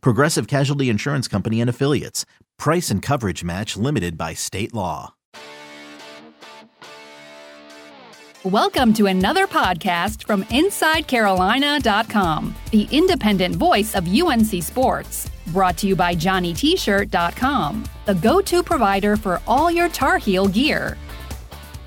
[0.00, 2.24] Progressive Casualty Insurance Company and Affiliates.
[2.58, 5.14] Price and coverage match limited by state law.
[8.44, 15.30] Welcome to another podcast from InsideCarolina.com, the independent voice of UNC Sports.
[15.46, 20.98] Brought to you by JohnnyT-shirt.com, the go-to provider for all your Tar Heel gear.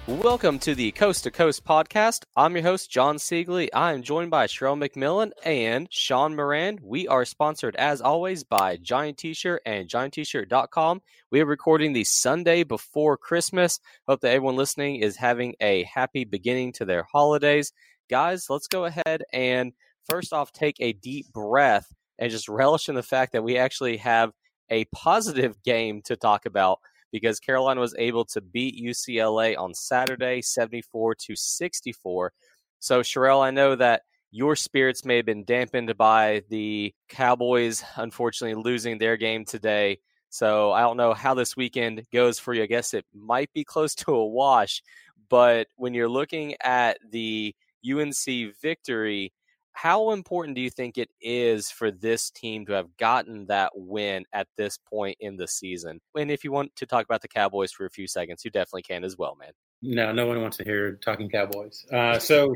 [0.07, 2.23] Welcome to the Coast to Coast podcast.
[2.33, 3.67] I'm your host, Jon Seiglie.
[3.73, 6.79] I am joined by Sherrell McMillan and Sean Moran.
[6.81, 11.01] We are sponsored, as always, by Johnny T-Shirt and JohnnyT-Shirt.com.
[11.29, 13.81] We are recording the Sunday before Christmas.
[14.07, 17.73] Hope that everyone listening is having a happy beginning to their holidays.
[18.09, 19.73] Guys, let's go ahead and
[20.09, 23.97] first off take a deep breath and just relish in the fact that we actually
[23.97, 24.31] have
[24.69, 26.79] a positive game to talk about
[27.11, 32.31] because Carolina was able to beat UCLA on Saturday 74 to 64.
[32.79, 38.61] So, Sherrell, I know that your spirits may have been dampened by the Cowboys unfortunately
[38.61, 39.99] losing their game today.
[40.29, 42.63] So, I don't know how this weekend goes for you.
[42.63, 44.81] I guess it might be close to a wash,
[45.29, 47.55] but when you're looking at the
[47.89, 49.31] UNC victory,
[49.77, 54.25] how important do you think it is for this team to have gotten that win
[54.33, 56.01] at this point in the season?
[56.17, 58.81] And if you want to talk about the Cowboys for a few seconds, you definitely
[58.81, 59.51] can as well, man.
[59.83, 61.85] No, no one wants to hear talking Cowboys.
[61.93, 62.55] Uh, so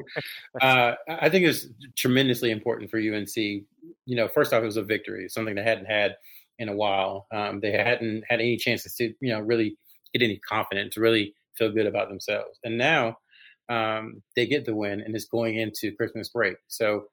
[0.62, 3.36] uh, I think it's tremendously important for UNC.
[3.36, 3.66] You
[4.08, 6.16] know, first off, it was a victory, something they hadn't had
[6.58, 7.28] in a while.
[7.32, 9.78] Um, they hadn't had any chances to, you know, really
[10.12, 12.58] get any confidence, to really feel good about themselves.
[12.64, 13.18] And now
[13.70, 16.58] um, they get the win and it's going into Christmas break.
[16.68, 17.06] So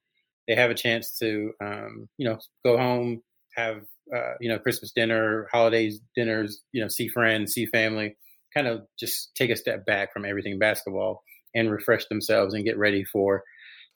[0.47, 3.23] they have a chance to, um, you know, go home,
[3.57, 3.83] have,
[4.15, 8.17] uh, you know, Christmas dinner, holidays dinners, you know, see friends, see family,
[8.55, 11.23] kind of just take a step back from everything basketball
[11.55, 13.43] and refresh themselves and get ready for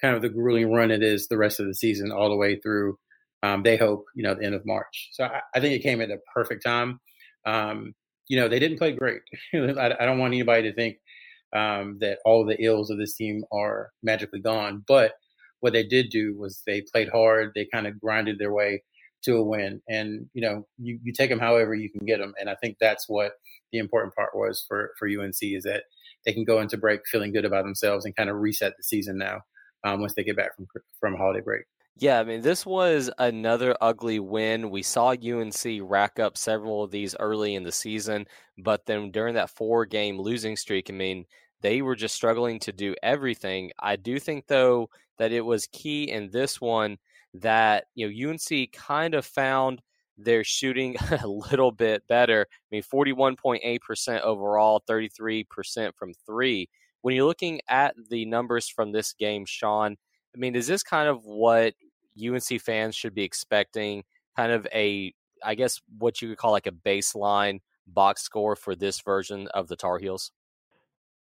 [0.01, 2.57] kind of the grueling run it is the rest of the season all the way
[2.57, 2.99] through.
[3.43, 5.09] Um, they hope, you know, the end of March.
[5.13, 7.01] So I, I think it came at the perfect time.
[7.47, 7.95] Um,
[8.29, 9.23] you know, they didn't play great.
[9.55, 10.99] I, I, don't want anybody to think
[11.55, 14.85] um, that all the ills of this team are magically gone.
[14.87, 15.13] But
[15.61, 17.53] what they did do was they played hard.
[17.55, 18.83] They kind of grinded their way
[19.25, 19.81] to a win.
[19.89, 22.35] And, you know, you, you take them however you can get them.
[22.41, 23.33] And I think that's what
[23.71, 25.85] the important part was for, for UNC is that
[26.25, 29.19] they can go into break feeling good about themselves and kind of reset the season
[29.19, 29.41] now
[29.85, 30.67] um, once they get back from,
[31.01, 31.63] from holiday break.
[31.97, 34.71] Yeah, I mean, this was another ugly win.
[34.71, 38.27] We saw UNC rack up several of these early in the season,
[38.59, 41.27] but then during that four game losing streak, I mean,
[41.61, 43.73] they were just struggling to do everything.
[43.79, 44.89] I do think, though,
[45.19, 46.99] that it was key in this one
[47.35, 49.81] that, you know, UNC kind of found
[50.17, 52.47] their shooting a little bit better.
[52.51, 56.69] I mean, 41.8% overall, 33% from three.
[57.03, 59.97] When you're looking at the numbers from this game, Sean,
[60.35, 61.75] I mean, is this kind of what
[62.23, 64.05] UNC fans should be expecting?
[64.37, 65.13] Kind of a,
[65.45, 69.69] I guess, what you could call like a baseline box score for this version of
[69.69, 70.33] the Tar Heels?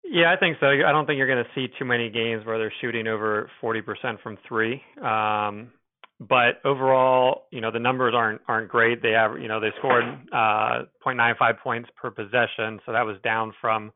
[0.03, 0.67] Yeah, I think so.
[0.67, 4.21] I don't think you're going to see too many games where they're shooting over 40%
[4.21, 4.81] from three.
[5.03, 5.71] Um,
[6.19, 9.01] but overall, you know, the numbers aren't aren't great.
[9.01, 10.03] They have, you know, they scored
[10.33, 13.91] uh, 0.95 points per possession, so that was down from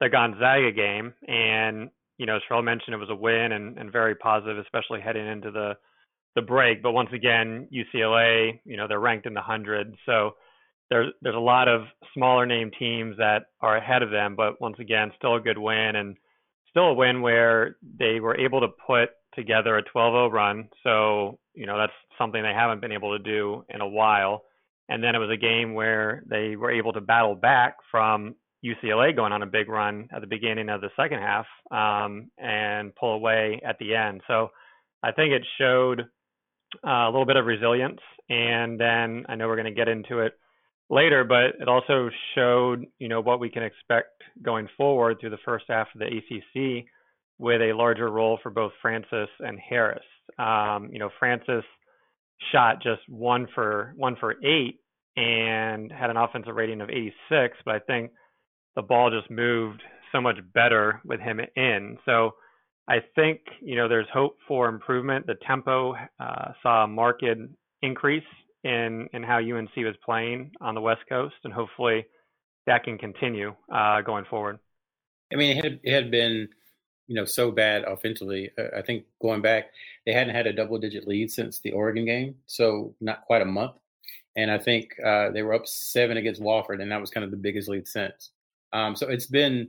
[0.00, 1.12] the Gonzaga game.
[1.26, 5.26] And you know, Sherrell mentioned it was a win and, and very positive, especially heading
[5.26, 5.74] into the
[6.34, 6.82] the break.
[6.82, 10.32] But once again, UCLA, you know, they're ranked in the hundred, so
[10.90, 11.82] there's there's a lot of
[12.14, 14.34] smaller name teams that are ahead of them.
[14.36, 16.16] But once again, still a good win and
[16.70, 20.68] still a win where they were able to put together a 12-0 run.
[20.82, 24.42] So you know that's something they haven't been able to do in a while.
[24.90, 28.34] And then it was a game where they were able to battle back from
[28.64, 32.94] UCLA going on a big run at the beginning of the second half um, and
[32.96, 34.20] pull away at the end.
[34.26, 34.50] So
[35.02, 36.00] I think it showed
[36.86, 38.00] uh, a little bit of resilience.
[38.28, 40.34] And then I know we're going to get into it
[40.90, 45.38] later, but it also showed you know what we can expect going forward through the
[45.44, 46.84] first half of the ACC
[47.38, 50.04] with a larger role for both Francis and Harris.
[50.38, 51.64] Um, you know, Francis
[52.52, 54.80] shot just one for one for eight
[55.16, 58.12] and had an offensive rating of 86, but I think
[58.78, 59.82] the ball just moved
[60.12, 61.98] so much better with him in.
[62.04, 62.36] So
[62.88, 65.26] I think you know there's hope for improvement.
[65.26, 67.24] The tempo uh, saw a marked
[67.82, 68.22] increase
[68.62, 72.06] in in how UNC was playing on the West Coast, and hopefully
[72.68, 74.60] that can continue uh, going forward.
[75.32, 76.48] I mean, it had, it had been
[77.08, 78.48] you know so bad offensively.
[78.76, 79.70] I think going back,
[80.06, 83.44] they hadn't had a double digit lead since the Oregon game, so not quite a
[83.44, 83.72] month.
[84.36, 87.32] And I think uh, they were up seven against Wofford, and that was kind of
[87.32, 88.30] the biggest lead since.
[88.72, 89.68] Um, so it's been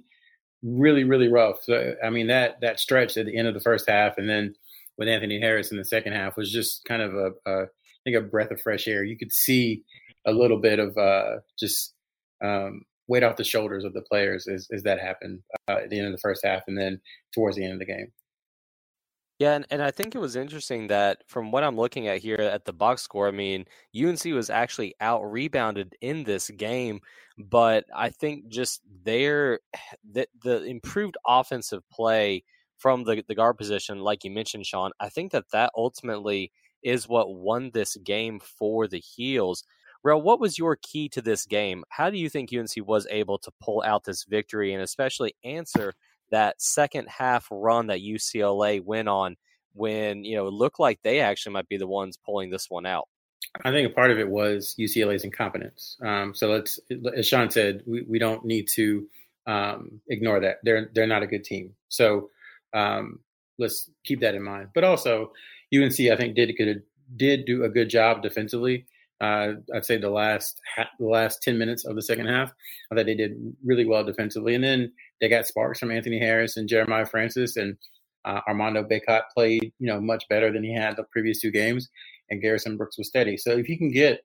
[0.64, 1.64] really, really rough.
[1.64, 4.56] So I mean that that stretch at the end of the first half, and then
[4.98, 8.18] with Anthony Harris in the second half was just kind of a, a I think
[8.18, 9.04] a breath of fresh air.
[9.04, 9.84] You could see
[10.26, 11.94] a little bit of uh, just
[12.44, 15.98] um, weight off the shoulders of the players as, as that happened uh, at the
[15.98, 17.00] end of the first half, and then
[17.34, 18.12] towards the end of the game.
[19.40, 22.36] Yeah, and, and I think it was interesting that from what I'm looking at here
[22.36, 23.66] at the box score, I mean,
[23.98, 27.00] UNC was actually out rebounded in this game,
[27.38, 29.62] but I think just their
[30.12, 32.44] the, the improved offensive play
[32.78, 36.52] from the, the guard position, like you mentioned, Sean, I think that that ultimately
[36.84, 39.64] is what won this game for the Heels.
[40.04, 41.84] Rel, what was your key to this game?
[41.90, 45.94] How do you think UNC was able to pull out this victory and especially answer
[46.32, 49.36] that second half run that UCLA went on
[49.74, 52.86] when you know it looked like they actually might be the ones pulling this one
[52.86, 53.08] out.
[53.64, 55.98] I think a part of it was UCLA's incompetence.
[56.06, 56.80] Um, so let's,
[57.16, 59.08] as Sean said, we, we don't need to
[59.48, 60.58] um, ignore that.
[60.64, 61.74] They're they're not a good team.
[61.88, 62.30] So
[62.74, 63.20] um,
[63.58, 64.70] let's keep that in mind.
[64.74, 65.32] But also,
[65.74, 66.84] UNC I think did good,
[67.16, 68.86] did do a good job defensively.
[69.22, 72.54] Uh, I'd say the last ha- the last ten minutes of the second half,
[72.92, 73.36] I thought they did
[73.66, 74.92] really well defensively, and then
[75.22, 77.78] they got sparks from Anthony Harris and Jeremiah Francis, and
[78.26, 81.90] uh, Armando Bacot played you know much better than he had the previous two games,
[82.30, 83.38] and Garrison Brooks was steady.
[83.38, 84.22] So if you can get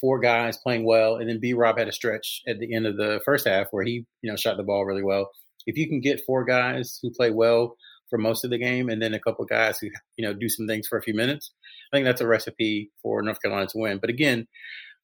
[0.00, 2.96] four guys playing well, and then B Rob had a stretch at the end of
[2.96, 5.30] the first half where he you know shot the ball really well.
[5.66, 7.76] If you can get four guys who play well
[8.08, 10.66] for most of the game, and then a couple guys who you know do some
[10.66, 11.50] things for a few minutes.
[11.92, 13.98] I think that's a recipe for North Carolina to win.
[13.98, 14.46] But again,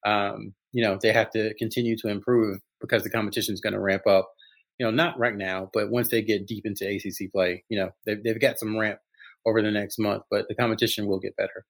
[0.07, 3.81] um, you know they have to continue to improve because the competition is going to
[3.81, 4.31] ramp up.
[4.79, 7.91] You know, not right now, but once they get deep into ACC play, you know
[8.07, 8.99] they've they've got some ramp
[9.47, 11.65] over the next month, but the competition will get better.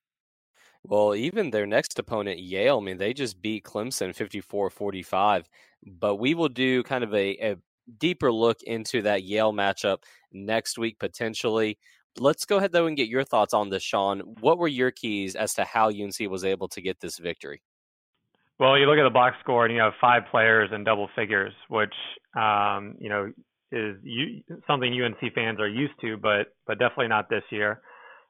[0.86, 5.48] Well, even their next opponent, Yale, I mean, they just beat Clemson 54 45.
[5.86, 7.56] But we will do kind of a, a
[7.98, 9.98] deeper look into that Yale matchup
[10.32, 11.78] next week potentially.
[12.18, 14.20] Let's go ahead though and get your thoughts on this, Sean.
[14.40, 17.60] What were your keys as to how UNC was able to get this victory?
[18.58, 21.52] Well, you look at the box score and you have five players in double figures,
[21.68, 21.94] which
[22.36, 23.32] um, you know
[23.72, 27.80] is you, something UNC fans are used to, but but definitely not this year.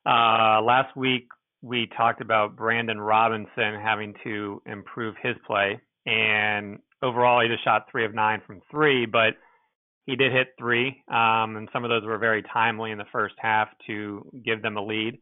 [0.07, 1.29] Uh, last week
[1.63, 7.87] we talked about Brandon Robinson having to improve his play, and overall he just shot
[7.91, 9.35] three of nine from three, but
[10.07, 13.35] he did hit three, um, and some of those were very timely in the first
[13.39, 15.19] half to give them a lead.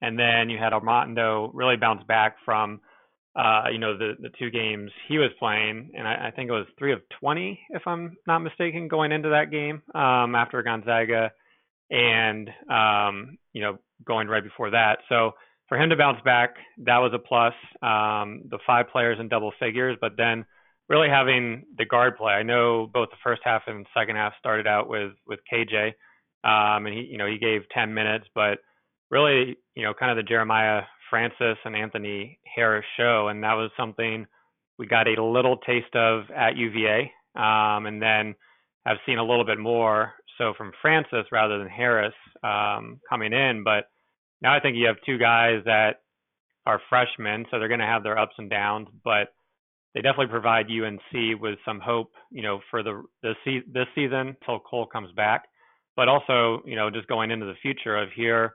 [0.00, 2.80] And then you had Armando really bounce back from,
[3.34, 6.52] uh, you know, the the two games he was playing, and I, I think it
[6.52, 11.32] was three of 20, if I'm not mistaken, going into that game um, after Gonzaga,
[11.90, 14.98] and um, you know, going right before that.
[15.08, 15.32] So
[15.68, 17.54] for him to bounce back, that was a plus.
[17.80, 20.44] Um, the five players in double figures, but then
[20.90, 22.34] really having the guard play.
[22.34, 25.92] I know both the first half and second half started out with with KJ,
[26.44, 28.58] um, and he you know he gave 10 minutes, but
[29.10, 30.82] really you know kind of the Jeremiah
[31.12, 34.26] Francis and Anthony Harris show, and that was something
[34.78, 38.34] we got a little taste of at UVA, um, and then
[38.86, 43.62] have seen a little bit more so from Francis rather than Harris um, coming in.
[43.62, 43.90] But
[44.40, 45.96] now I think you have two guys that
[46.64, 49.34] are freshmen, so they're going to have their ups and downs, but
[49.92, 54.60] they definitely provide UNC with some hope, you know, for the this, this season until
[54.60, 55.44] Cole comes back,
[55.94, 58.54] but also, you know, just going into the future of here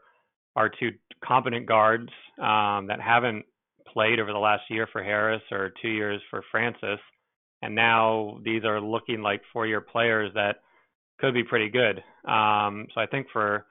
[0.58, 0.92] are two
[1.24, 2.10] competent guards
[2.40, 3.46] um, that haven't
[3.94, 7.00] played over the last year for Harris or two years for Francis,
[7.62, 10.58] and now these are looking like four-year players that
[11.20, 12.04] could be pretty good.
[12.30, 13.66] Um, so I think for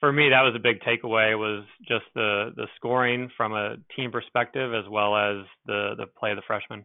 [0.00, 4.12] for me that was a big takeaway was just the the scoring from a team
[4.12, 6.84] perspective as well as the the play of the freshmen.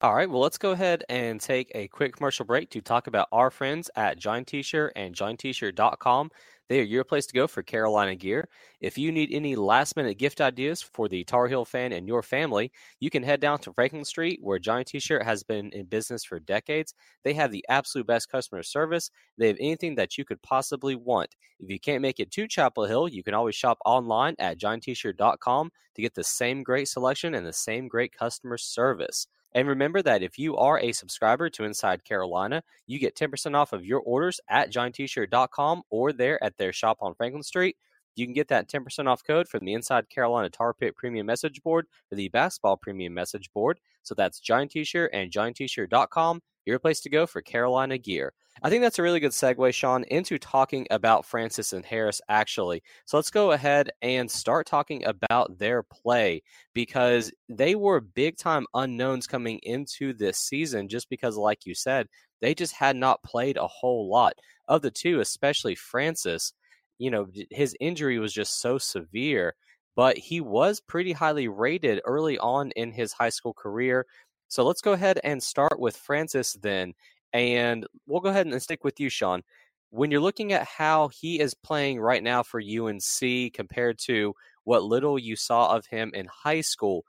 [0.00, 3.26] All right, well, let's go ahead and take a quick commercial break to talk about
[3.32, 6.30] our friends at Johnny T-Shirt and JohnnyT-Shirt.com.
[6.68, 8.48] They are your place to go for Carolina gear.
[8.80, 12.22] If you need any last minute gift ideas for the Tar Heel fan and your
[12.22, 12.70] family,
[13.00, 16.24] you can head down to Franklin Street, where Johnny T shirt has been in business
[16.24, 16.94] for decades.
[17.24, 19.10] They have the absolute best customer service.
[19.38, 21.34] They have anything that you could possibly want.
[21.60, 25.70] If you can't make it to Chapel Hill, you can always shop online at johnnytshirt.com
[25.94, 29.26] to get the same great selection and the same great customer service.
[29.54, 33.72] And remember that if you are a subscriber to Inside Carolina, you get 10% off
[33.72, 37.76] of your orders at johnnytshirt.com or there at their shop on Franklin Street.
[38.14, 41.62] You can get that 10% off code from the Inside Carolina Tar Pit Premium Message
[41.62, 43.78] Board to the Basketball Premium Message Board.
[44.02, 48.32] So that's Johnny T-shirt and JohnnyT-shirt.com, your place to go for Carolina gear.
[48.62, 52.82] I think that's a really good segue, Sean, into talking about Francis and Harris, actually.
[53.04, 56.42] So let's go ahead and start talking about their play
[56.74, 62.08] because they were big time unknowns coming into this season, just because, like you said,
[62.40, 64.34] they just had not played a whole lot.
[64.66, 66.52] Of the two, especially Francis,
[66.98, 69.54] you know, his injury was just so severe,
[69.94, 74.04] but he was pretty highly rated early on in his high school career.
[74.48, 76.94] So let's go ahead and start with Francis then.
[77.32, 79.42] And we'll go ahead and stick with you, Sean.
[79.90, 84.82] When you're looking at how he is playing right now for UNC compared to what
[84.82, 87.04] little you saw of him in high school,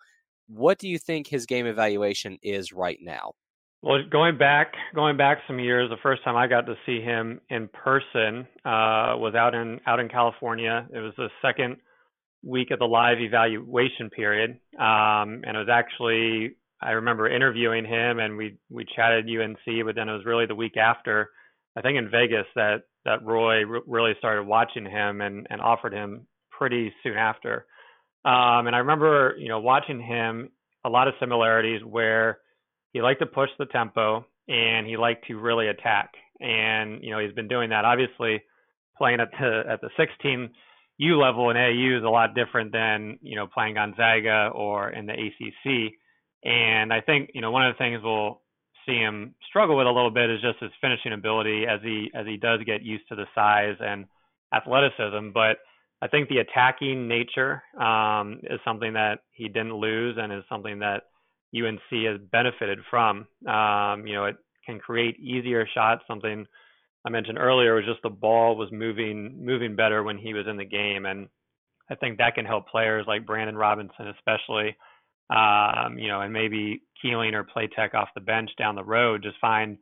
[0.48, 3.34] what do you think his game evaluation is right now?
[3.82, 7.40] Well, going back, going back some years, the first time I got to see him
[7.50, 10.86] in person uh, was out in out in California.
[10.94, 11.78] It was the second
[12.44, 18.20] week of the live evaluation period, um, and it was actually I remember interviewing him,
[18.20, 21.30] and we we chatted UNC, but then it was really the week after,
[21.76, 25.94] I think in Vegas, that that Roy r- really started watching him and and offered
[25.94, 27.66] him pretty soon after.
[28.26, 30.50] Um, and I remember, you know, watching him
[30.86, 32.40] a lot of similarities where
[32.94, 36.14] he liked to push the tempo and he liked to really attack.
[36.40, 37.86] And you know he's been doing that.
[37.86, 38.42] Obviously,
[38.98, 40.50] playing at the at the 16
[40.98, 45.06] U level in AU is a lot different than you know playing Gonzaga or in
[45.06, 45.94] the ACC.
[46.44, 48.42] And I think you know one of the things we'll
[48.86, 52.26] see him struggle with a little bit is just his finishing ability as he as
[52.26, 54.06] he does get used to the size and
[54.54, 55.32] athleticism.
[55.34, 55.58] But
[56.02, 60.80] I think the attacking nature um, is something that he didn't lose and is something
[60.80, 61.04] that
[61.56, 63.28] UNC has benefited from.
[63.48, 66.04] Um, you know, it can create easier shots.
[66.08, 66.46] Something
[67.06, 70.58] I mentioned earlier was just the ball was moving moving better when he was in
[70.58, 71.28] the game, and
[71.90, 74.76] I think that can help players like Brandon Robinson, especially.
[75.30, 79.38] Um, you know, and maybe Keeling or Platek off the bench down the road just
[79.40, 79.78] find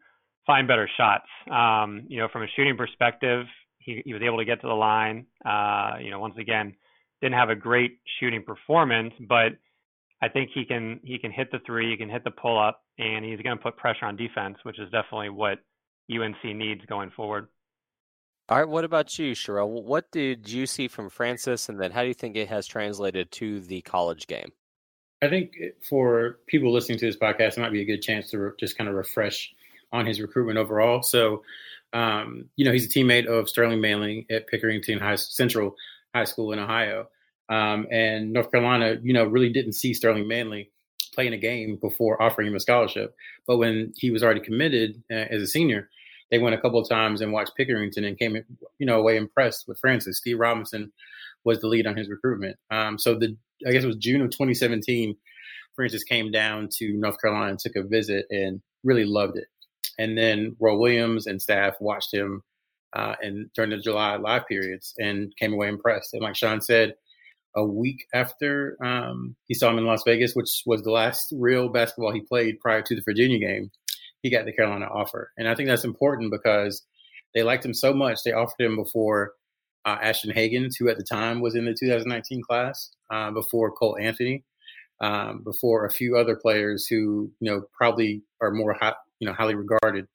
[0.46, 1.28] find better shots.
[1.50, 3.46] Um, you know, from a shooting perspective,
[3.80, 5.26] he, he was able to get to the line.
[5.46, 6.76] Uh, you know, once again,
[7.22, 9.54] didn't have a great shooting performance, but
[10.22, 12.82] I think he can he can hit the three, he can hit the pull up,
[12.98, 15.60] and he's going to put pressure on defense, which is definitely what
[16.12, 17.48] UNC needs going forward.
[18.50, 19.84] All right, what about you, Sherrell?
[19.84, 23.30] What did you see from Francis, and then how do you think it has translated
[23.34, 24.52] to the college game?
[25.22, 25.54] I think
[25.88, 28.78] for people listening to this podcast, it might be a good chance to re- just
[28.78, 29.54] kind of refresh
[29.92, 31.02] on his recruitment overall.
[31.02, 31.44] So,
[31.94, 35.76] um, you know, he's a teammate of Sterling Manley at Pickerington High Central
[36.14, 37.08] High School in Ohio.
[37.50, 40.70] Um, and North Carolina, you know, really didn't see Sterling Manley
[41.14, 43.16] playing a game before offering him a scholarship.
[43.48, 45.90] But when he was already committed uh, as a senior,
[46.30, 48.36] they went a couple of times and watched Pickerington and came,
[48.78, 50.18] you know, away impressed with Francis.
[50.18, 50.92] Steve Robinson
[51.44, 52.58] was the lead on his recruitment.
[52.70, 55.16] Um, so the I guess it was June of 2017.
[55.76, 59.48] Francis came down to North Carolina and took a visit and really loved it.
[60.00, 62.44] And then Roy Williams and staff watched him
[62.96, 66.14] uh, and during the July live periods and came away impressed.
[66.14, 66.96] And like Sean said,
[67.56, 71.70] a week after um, he saw him in Las Vegas, which was the last real
[71.70, 73.72] basketball he played prior to the Virginia game,
[74.22, 75.32] he got the Carolina offer.
[75.38, 76.84] And I think that's important because
[77.34, 79.34] they liked him so much, they offered him before
[79.88, 83.98] uh, Ashton Hagans, who at the time was in the 2019 class, uh, before Cole
[83.98, 84.44] Anthony,
[85.00, 89.34] um, before a few other players who, you know, probably are more, high, you know,
[89.34, 90.08] highly regarded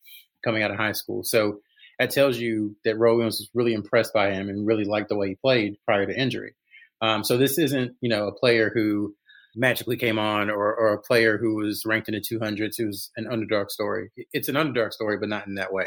[0.45, 1.25] coming out of high school.
[1.25, 1.61] So
[1.99, 5.17] that tells you that Roy Williams was really impressed by him and really liked the
[5.17, 6.55] way he played prior to injury.
[7.01, 9.15] Um, so this isn't, you know, a player who
[9.55, 13.27] magically came on or, or a player who was ranked in the 200s who's an
[13.31, 14.11] underdog story.
[14.33, 15.87] It's an underdog story, but not in that way.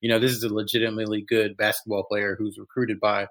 [0.00, 3.26] You know, this is a legitimately good basketball player who's recruited by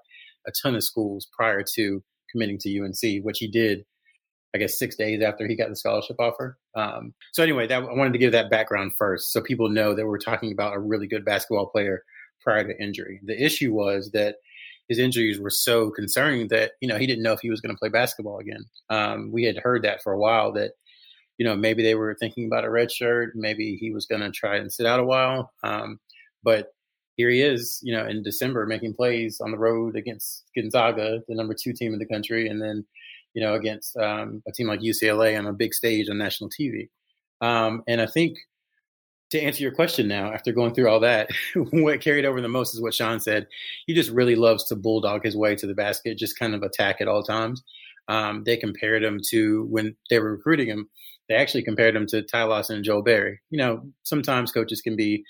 [0.46, 3.84] a ton of schools prior to committing to UNC, which he did,
[4.54, 6.58] I guess, six days after he got the scholarship offer.
[6.74, 10.06] Um, so anyway, that, I wanted to give that background first so people know that
[10.06, 12.02] we're talking about a really good basketball player
[12.42, 13.20] prior to injury.
[13.24, 14.36] The issue was that
[14.88, 17.74] his injuries were so concerning that you know he didn't know if he was going
[17.74, 18.64] to play basketball again.
[18.90, 20.72] Um, we had heard that for a while that
[21.36, 24.30] you know maybe they were thinking about a red shirt, maybe he was going to
[24.30, 25.52] try and sit out a while.
[25.62, 26.00] Um,
[26.42, 26.72] but
[27.16, 31.34] here he is, you know, in December making plays on the road against Gonzaga, the
[31.34, 32.84] number two team in the country, and then
[33.34, 36.88] you know against um, a team like UCLA on a big stage on national TV.
[37.40, 38.38] Um, and I think
[39.30, 41.28] to answer your question now, after going through all that,
[41.72, 43.46] what carried over the most is what Sean said.
[43.86, 47.00] He just really loves to bulldog his way to the basket, just kind of attack
[47.00, 47.62] at all times.
[48.08, 50.88] Um, they compared him to when they were recruiting him.
[51.28, 53.40] They actually compared him to Ty Lawson and Joel Berry.
[53.50, 55.24] You know, sometimes coaches can be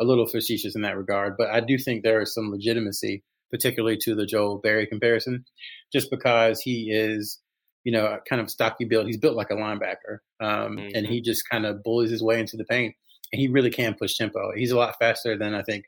[0.00, 3.96] a little facetious in that regard, but I do think there is some legitimacy particularly
[4.02, 5.44] to the Joel Berry comparison,
[5.92, 7.40] just because he is,
[7.84, 9.06] you know, kind of stocky build.
[9.06, 10.88] He's built like a linebacker, um, mm-hmm.
[10.94, 12.94] and he just kind of bullies his way into the paint.
[13.32, 14.52] And he really can push tempo.
[14.56, 15.84] He's a lot faster than I think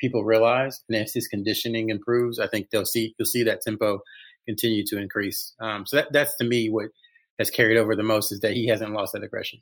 [0.00, 0.80] people realize.
[0.88, 4.00] And as his conditioning improves, I think they'll see you'll see that tempo
[4.46, 5.54] continue to increase.
[5.60, 6.86] Um, so that, that's to me what
[7.38, 9.60] has carried over the most is that he hasn't lost that aggression.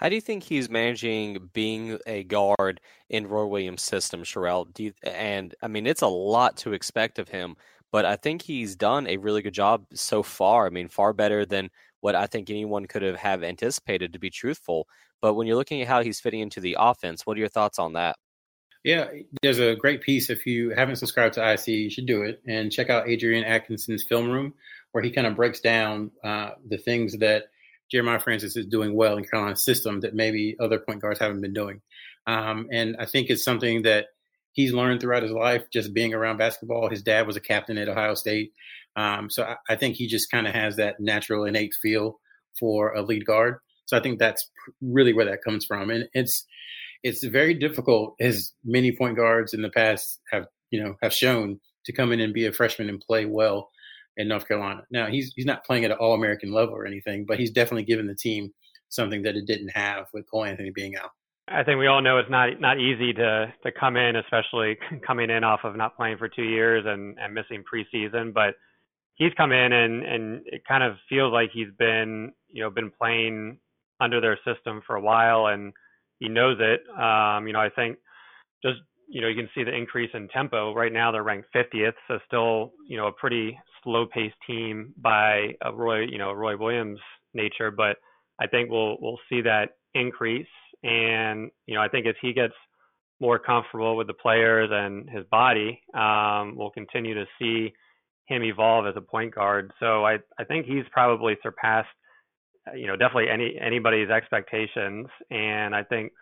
[0.00, 2.80] How do you think he's managing being a guard
[3.10, 4.72] in Roy Williams' system, Sherrell?
[4.72, 7.56] Do you, and I mean, it's a lot to expect of him,
[7.92, 10.66] but I think he's done a really good job so far.
[10.66, 11.68] I mean, far better than
[12.00, 14.88] what I think anyone could have have anticipated, to be truthful.
[15.20, 17.78] But when you're looking at how he's fitting into the offense, what are your thoughts
[17.78, 18.16] on that?
[18.82, 19.08] Yeah,
[19.42, 20.30] there's a great piece.
[20.30, 24.02] If you haven't subscribed to IC, you should do it and check out Adrian Atkinson's
[24.02, 24.54] film room,
[24.92, 27.50] where he kind of breaks down uh, the things that
[27.90, 31.52] Jeremiah Francis is doing well in Carolina's system that maybe other point guards haven't been
[31.52, 31.80] doing.
[32.26, 34.06] Um, and I think it's something that
[34.52, 36.88] he's learned throughout his life, just being around basketball.
[36.88, 38.52] His dad was a captain at Ohio State.
[38.96, 42.18] Um, so I, I, think he just kind of has that natural, innate feel
[42.58, 43.58] for a lead guard.
[43.86, 44.50] So I think that's
[44.82, 45.90] really where that comes from.
[45.90, 46.44] And it's,
[47.02, 51.60] it's very difficult, as many point guards in the past have, you know, have shown
[51.86, 53.70] to come in and be a freshman and play well
[54.16, 54.82] in North Carolina.
[54.90, 57.84] Now he's he's not playing at an All American level or anything, but he's definitely
[57.84, 58.52] given the team
[58.88, 61.10] something that it didn't have with Cole Anthony being out.
[61.48, 65.30] I think we all know it's not not easy to to come in, especially coming
[65.30, 68.32] in off of not playing for two years and, and missing preseason.
[68.32, 68.54] But
[69.14, 72.90] he's come in and and it kind of feels like he's been you know been
[72.90, 73.58] playing
[74.00, 75.72] under their system for a while and
[76.20, 76.80] he knows it.
[76.98, 77.98] Um, you know, I think
[78.62, 78.78] just
[79.10, 80.72] you know you can see the increase in tempo.
[80.74, 85.72] Right now they're ranked 50th, so still you know a pretty slow-paced team by a
[85.72, 86.98] Roy, you know, Roy Williams
[87.34, 87.96] nature, but
[88.40, 90.46] I think we'll we'll see that increase.
[90.82, 92.54] And you know, I think as he gets
[93.20, 97.72] more comfortable with the players and his body, um, we'll continue to see
[98.26, 99.72] him evolve as a point guard.
[99.80, 101.88] So I I think he's probably surpassed,
[102.74, 105.06] you know, definitely any anybody's expectations.
[105.30, 106.12] And I think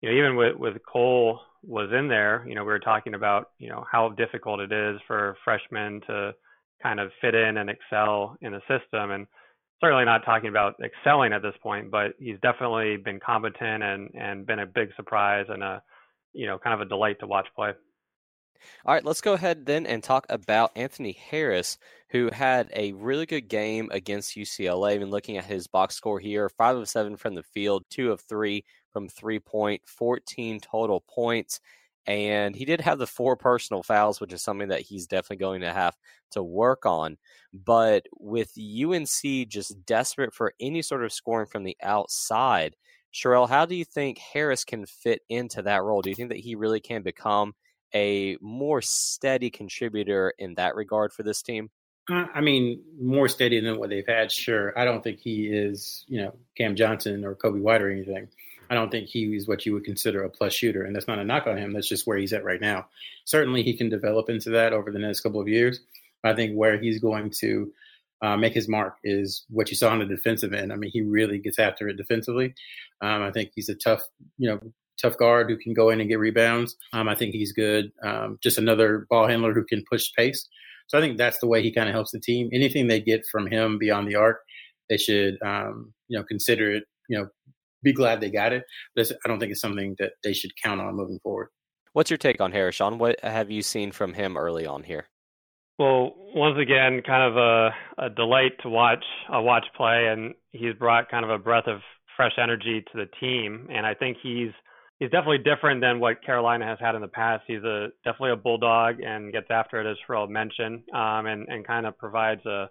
[0.00, 3.50] you know even with with Cole was in there, you know, we were talking about
[3.58, 6.32] you know how difficult it is for freshmen to
[6.82, 9.10] kind of fit in and excel in the system.
[9.10, 9.26] And
[9.80, 14.46] certainly not talking about excelling at this point, but he's definitely been competent and and
[14.46, 15.82] been a big surprise and a
[16.32, 17.72] you know kind of a delight to watch play.
[18.86, 21.76] All right, let's go ahead then and talk about Anthony Harris,
[22.10, 24.94] who had a really good game against UCLA.
[24.94, 28.10] I mean, looking at his box score here, five of seven from the field, two
[28.10, 31.60] of three from three point, 14 total points.
[32.06, 35.60] And he did have the four personal fouls, which is something that he's definitely going
[35.62, 35.96] to have
[36.30, 37.16] to work on.
[37.52, 42.76] But with UNC just desperate for any sort of scoring from the outside,
[43.12, 46.02] Sherrell, how do you think Harris can fit into that role?
[46.02, 47.54] Do you think that he really can become
[47.94, 51.70] a more steady contributor in that regard for this team?
[52.10, 54.78] Uh, I mean, more steady than what they've had, sure.
[54.78, 58.28] I don't think he is, you know, Cam Johnson or Coby White or anything.
[58.70, 61.18] I don't think he is what you would consider a plus shooter, and that's not
[61.18, 61.72] a knock on him.
[61.72, 62.86] That's just where he's at right now.
[63.24, 65.80] Certainly, he can develop into that over the next couple of years.
[66.24, 67.72] I think where he's going to
[68.22, 70.72] uh, make his mark is what you saw on the defensive end.
[70.72, 72.54] I mean, he really gets after it defensively.
[73.02, 74.02] Um, I think he's a tough,
[74.38, 74.60] you know,
[75.00, 76.76] tough guard who can go in and get rebounds.
[76.92, 77.92] Um, I think he's good.
[78.02, 80.48] Um, just another ball handler who can push pace.
[80.86, 82.48] So I think that's the way he kind of helps the team.
[82.52, 84.40] Anything they get from him beyond the arc,
[84.88, 87.28] they should, um, you know, consider it, you know,
[87.84, 88.64] be glad they got it.
[88.96, 91.48] But I don't think it's something that they should count on moving forward.
[91.92, 92.98] What's your take on Harris, Sean?
[92.98, 95.08] What have you seen from him early on here?
[95.78, 100.74] Well, once again, kind of a, a delight to watch a watch play, and he's
[100.74, 101.80] brought kind of a breath of
[102.16, 103.68] fresh energy to the team.
[103.72, 104.50] And I think he's
[104.98, 107.44] he's definitely different than what Carolina has had in the past.
[107.46, 111.66] He's a definitely a bulldog and gets after it, as Sherrell mentioned, um, and and
[111.66, 112.70] kind of provides a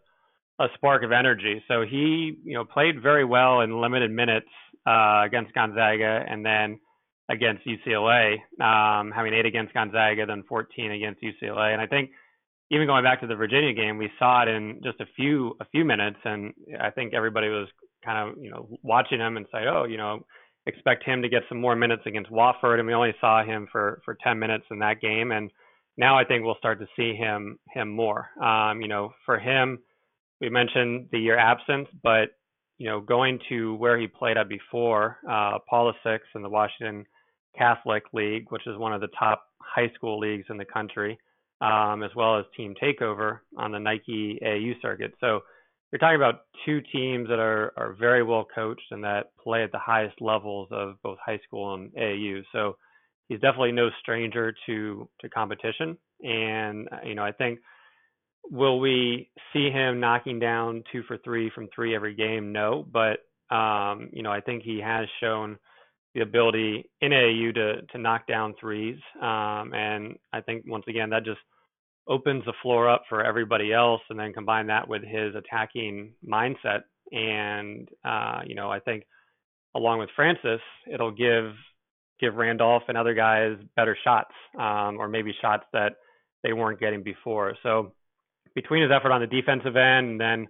[0.60, 1.63] a spark of energy.
[1.67, 4.47] So he, you know, played very well in limited minutes
[4.85, 6.79] uh, against Gonzaga, and then
[7.29, 11.71] against UCLA, um, having eight against Gonzaga, then 14 against UCLA.
[11.73, 12.11] And I think
[12.71, 15.65] even going back to the Virginia game, we saw it in just a few a
[15.65, 17.67] few minutes, and I think everybody was
[18.03, 20.25] kind of you know watching him and say, oh, you know,
[20.65, 24.01] expect him to get some more minutes against Wofford, and we only saw him for
[24.05, 25.51] for 10 minutes in that game, and
[25.97, 28.29] now I think we'll start to see him him more.
[28.41, 29.79] Um, you know, for him,
[30.41, 32.29] we mentioned the year absence, but
[32.83, 35.57] you know, going to where he played at before, uh,
[36.03, 37.05] Six in the Washington
[37.57, 41.17] Catholic League, which is one of the top high school leagues in the country,
[41.61, 45.13] um, as well as Team Takeover on the Nike AAU circuit.
[45.21, 45.39] So
[45.93, 49.71] you're talking about two teams that are are very well coached and that play at
[49.71, 52.43] the highest levels of both high school and AAU.
[52.51, 52.75] So
[53.29, 55.97] he's definitely no stranger to to competition.
[56.21, 57.59] And you know, I think
[58.49, 62.51] will we see him knocking down two for three from three every game?
[62.51, 63.19] No, but
[63.53, 65.58] um, you know, I think he has shown
[66.15, 68.99] the ability in AAU to to knock down threes.
[69.21, 71.39] Um, and I think once again that just
[72.08, 76.82] opens the floor up for everybody else, and then combine that with his attacking mindset.
[77.12, 79.03] And uh, you know, I think
[79.75, 81.53] along with Francis, it'll give
[82.19, 85.93] give Randolph and other guys better shots, um, or maybe shots that
[86.43, 87.56] they weren't getting before.
[87.63, 87.93] So
[88.55, 90.47] between his effort on the defensive end and then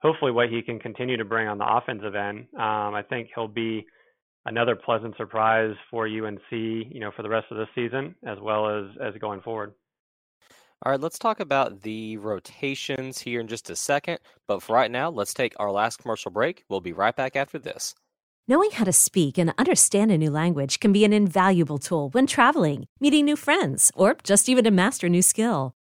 [0.00, 3.48] hopefully what he can continue to bring on the offensive end, um, I think he'll
[3.48, 3.86] be
[4.46, 8.68] another pleasant surprise for UNC, you know, for the rest of the season as well
[8.68, 9.72] as as going forward.
[10.84, 14.18] All right, let's talk about the rotations here in just a second.
[14.46, 16.64] But for right now, let's take our last commercial break.
[16.68, 17.94] We'll be right back after this.
[18.46, 22.26] Knowing how to speak and understand a new language can be an invaluable tool when
[22.26, 25.74] traveling, meeting new friends, or just even to master a new skill.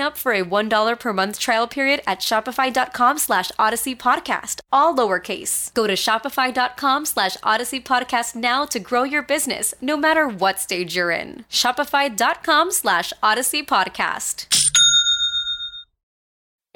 [0.00, 5.72] up for a $1 per month trial period at shopify.com slash odyssey podcast, all lowercase.
[5.74, 10.96] Go to shopify.com slash odyssey podcast now to grow your business, no matter what stage
[10.96, 11.44] you're in.
[11.50, 14.46] Shopify.com slash odyssey podcast.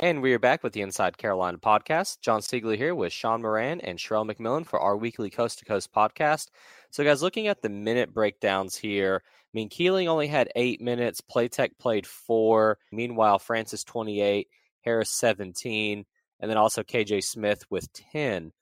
[0.03, 2.21] And we are back with the Inside Carolina podcast.
[2.23, 5.93] Jon Seiglie here with Sean Moran and Sherrell McMillan for our weekly Coast to Coast
[5.93, 6.49] podcast.
[6.91, 9.23] So, guys, looking at the minute breakdowns here,
[9.55, 12.79] mean, Keeling only had eight minutes, Platek played four.
[12.93, 14.49] Meanwhile, Francis 28,
[14.83, 16.05] Harris 17,
[16.41, 18.53] and then also KJ Smith with 10.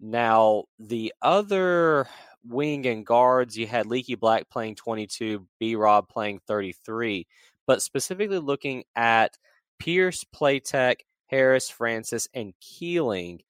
[0.00, 2.08] Now, the other
[2.44, 7.26] wing and guards, you had Leaky Black playing 22, B Rob playing 33.
[7.66, 9.36] But specifically looking at
[9.78, 13.42] Pierce, Platek, Harris, Francis, and Keeling,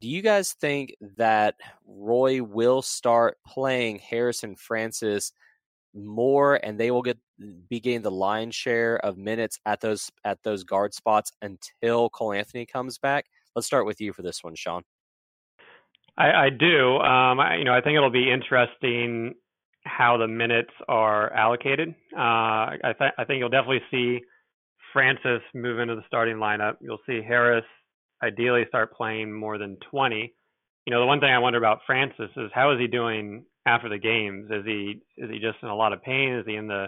[0.00, 1.56] do you guys think that
[1.86, 5.32] Roy will start playing Harris and Francis
[5.96, 7.18] more and they will get
[7.68, 12.32] be getting the lion's share of minutes at those at those guard spots until Cole
[12.32, 13.26] Anthony comes back?
[13.54, 14.82] Let's start with you for this one, Sean.
[16.18, 16.96] I, I do.
[16.96, 19.34] Um, I, you know, I think it'll be interesting
[19.84, 21.90] how the minutes are allocated.
[22.16, 24.20] Uh, I, th- I think you'll definitely see
[24.92, 26.76] Francis move into the starting lineup.
[26.80, 27.64] You'll see Harris
[28.22, 30.32] ideally start playing more than 20.
[30.86, 33.88] You know, the one thing I wonder about Francis is how is he doing after
[33.88, 34.48] the games?
[34.50, 36.34] Is he is he just in a lot of pain?
[36.34, 36.86] Is he in the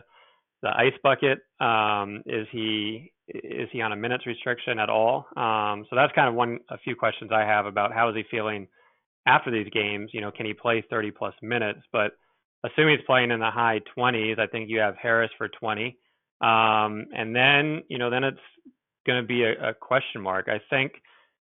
[0.62, 1.40] the ice bucket?
[1.60, 5.26] Um, is he is he on a minutes restriction at all?
[5.36, 8.24] Um, so that's kind of one a few questions I have about how is he
[8.30, 8.68] feeling
[9.26, 10.10] after these games.
[10.12, 11.80] You know, can he play 30 plus minutes?
[11.92, 12.12] But
[12.64, 15.96] assuming he's playing in the high 20s, I think you have Harris for 20,
[16.40, 18.38] um, and then you know then it's
[19.06, 20.48] going to be a, a question mark.
[20.48, 20.92] I think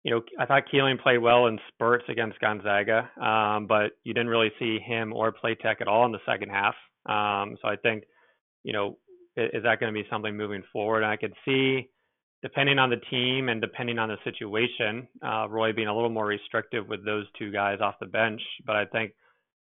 [0.03, 4.31] you know, I thought Keeling played well in spurts against Gonzaga, um, but you didn't
[4.31, 6.75] really see him or Platek at all in the second half.
[7.07, 8.05] Um, so I think,
[8.63, 8.97] you know,
[9.37, 11.03] is that going to be something moving forward?
[11.03, 11.89] And I could see,
[12.43, 16.27] depending on the team and depending on the situation, uh, Roy being a little more
[16.27, 18.41] restrictive with those two guys off the bench.
[18.67, 19.13] But I think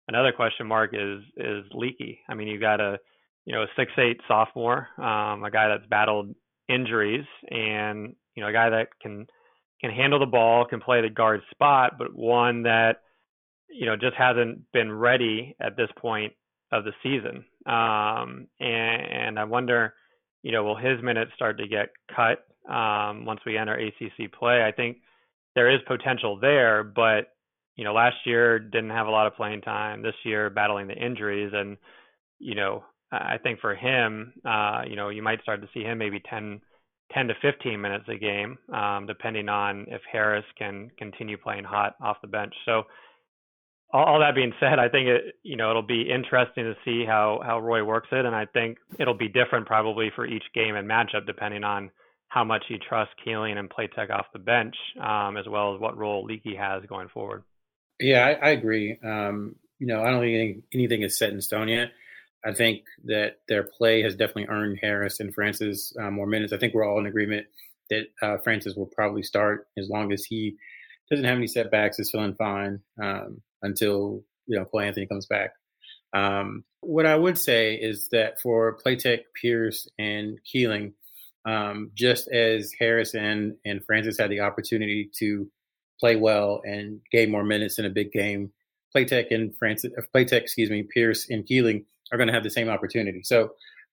[0.08, 2.20] another question mark is is Leaky.
[2.28, 3.00] I mean, you got a
[3.46, 6.34] you know a six eight sophomore, um, a guy that's battled
[6.70, 9.28] injuries, and you know a guy that can
[9.84, 13.02] can handle the ball, can play the guard spot, but one that
[13.70, 16.34] you know just hasn't been ready at this point
[16.72, 17.46] of the season.
[17.66, 19.94] Um, and, and I wonder,
[20.42, 24.64] you know, will his minutes start to get cut um, once we enter ACC play?
[24.64, 24.98] I think
[25.56, 27.28] there is potential there, but
[27.76, 30.02] you know, last year didn't have a lot of playing time.
[30.02, 31.78] This year, battling the injuries, and
[32.40, 35.98] you know, I think for him, uh, you know, you might start to see him
[35.98, 36.62] maybe 10,
[37.14, 41.96] 10 to 15 minutes a game, um, depending on if Harris can continue playing hot
[42.02, 42.54] off the bench.
[42.66, 42.84] So
[43.94, 47.06] all, all that being said, I think it you know it'll be interesting to see
[47.06, 50.76] how how Roy works it, and I think it'll be different probably for each game
[50.76, 51.92] and matchup depending on
[52.28, 55.96] how much he trusts Keeling and Platek off the bench, um, as well as what
[55.96, 57.44] role Leaky has going forward.
[58.00, 58.98] Yeah, I, I agree.
[59.04, 61.92] Um, you know, I don't think anything is set in stone yet.
[62.46, 66.54] I think that their play has definitely earned Harris and Francis uh, more minutes.
[66.54, 67.48] I think we're all in agreement
[67.90, 70.56] that uh, Francis will probably start as long as he
[71.10, 72.80] doesn't have any setbacks, is feeling fine.
[73.02, 75.54] Um, until you know Cole Anthony comes back.
[76.14, 80.94] Um, what I would say is that for Platek, Pierce, and Keeling,
[81.46, 85.50] um, just as Harris and and Francis had the opportunity to
[86.00, 88.52] play well and gain more minutes in a big game,
[88.96, 92.70] Platek and Francis, Platek, excuse me, Pierce and Keeling are going to have the same
[92.70, 93.22] opportunity.
[93.24, 93.50] So,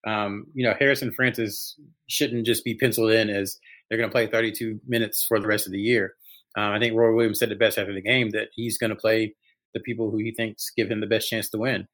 [0.07, 1.79] um, you know, Harris and Francis
[2.09, 5.67] shouldn't just be penciled in as they're going to play 32 minutes for the rest
[5.67, 6.15] of the year.
[6.57, 8.97] Uh, I think Roy Williams said it best after the game that he's going to
[8.97, 9.35] play
[9.73, 11.87] the people who he thinks give him the best chance to win.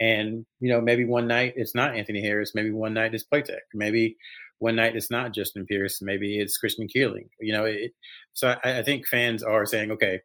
[0.00, 2.52] And, you know, maybe one night it's not Anthony Harris.
[2.54, 3.60] Maybe one night it's Platek.
[3.72, 4.16] Maybe
[4.58, 6.00] one night it's not Justin Pierce.
[6.00, 7.28] Maybe it's Christian Keeling.
[7.40, 7.92] You know, it,
[8.32, 10.20] so I, I think fans are saying, okay,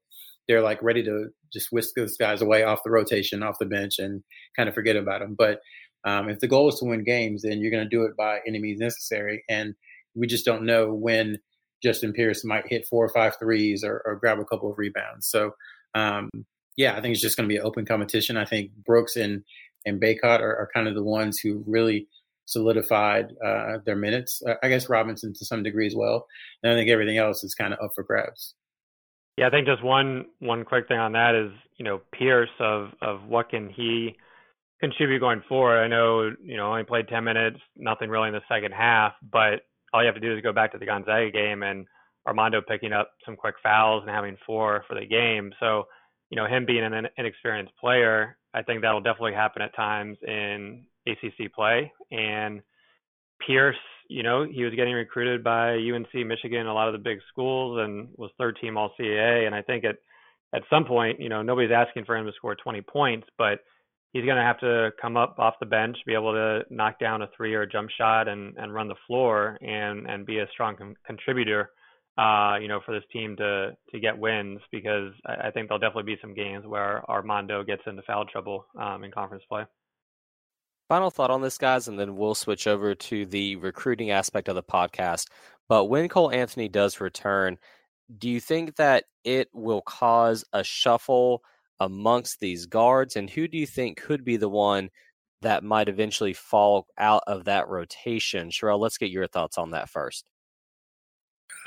[0.47, 3.99] they're like ready to just whisk those guys away off the rotation, off the bench,
[3.99, 4.23] and
[4.55, 5.35] kind of forget about them.
[5.37, 5.59] But
[6.05, 8.39] um, if the goal is to win games, then you're going to do it by
[8.47, 9.43] any means necessary.
[9.49, 9.75] And
[10.15, 11.39] we just don't know when
[11.83, 15.27] Justin Pierce might hit four or five threes or, or grab a couple of rebounds.
[15.27, 15.51] So
[15.95, 16.29] um,
[16.77, 18.37] yeah, I think it's just going to be an open competition.
[18.37, 19.43] I think Brooks and
[19.85, 22.07] and Bacot are, are kind of the ones who really
[22.45, 24.41] solidified uh, their minutes.
[24.47, 26.25] Uh, I guess Robinson to some degree as well.
[26.61, 28.55] And I think everything else is kind of up for grabs.
[29.39, 32.89] Yeah, I think just one one quick thing on that is you know Pierce of
[33.01, 34.17] of what can he
[34.81, 35.79] contribute going forward.
[35.79, 39.61] I know you know only played 10 minutes, nothing really in the second half, but
[39.93, 41.85] all you have to do is go back to the Gonzaga game and
[42.27, 45.53] Armando picking up some quick fouls and having four for the game.
[45.61, 45.85] So
[46.29, 50.83] you know, him being an inexperienced player, I think that'll definitely happen at times in
[51.07, 51.93] ACC play.
[52.11, 52.61] And
[53.47, 53.77] Pierce,
[54.09, 57.79] you know, he was getting recruited by UNC, Michigan, a lot of the big schools,
[57.79, 59.45] and was third team All CAA.
[59.45, 59.97] And I think at
[60.53, 63.59] at some point, you know, nobody's asking for him to score 20 points, but
[64.13, 67.21] he's going to have to come up off the bench, be able to knock down
[67.21, 70.47] a three or a jump shot, and and run the floor and and be a
[70.51, 71.69] strong con- contributor
[72.19, 75.79] uh, you know, for this team to to get wins because I, I, think there'll
[75.79, 79.63] definitely be some games where Armando gets into foul trouble um, in conference play.
[80.89, 84.55] Final thought on this, guys, and then we'll switch over to the recruiting aspect of
[84.55, 85.27] the podcast.
[85.67, 87.59] But when Cole Anthony does return,
[88.17, 91.43] do you think that it will cause a shuffle
[91.79, 93.15] amongst these guards?
[93.15, 94.89] And who do you think could be the one
[95.43, 98.49] that might eventually fall out of that rotation?
[98.49, 100.27] Sherrell, let's get your thoughts on that first.